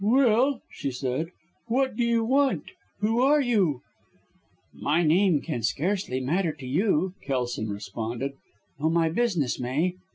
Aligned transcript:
"Well!" 0.03 0.63
she 0.71 0.89
said, 0.89 1.29
"what 1.67 1.95
do 1.95 2.03
you 2.03 2.23
want? 2.25 2.63
Who 3.01 3.21
are 3.21 3.39
you?" 3.39 3.83
"My 4.73 5.03
name 5.03 5.41
can 5.41 5.61
scarcely 5.61 6.19
matter 6.19 6.53
to 6.53 6.65
you," 6.65 7.13
Kelson 7.21 7.69
responded, 7.69 8.31
"though 8.79 8.89
my 8.89 9.09
business 9.09 9.59
may. 9.59 9.97